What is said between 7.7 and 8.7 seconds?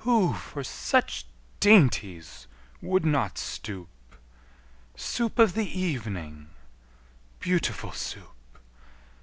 Soup!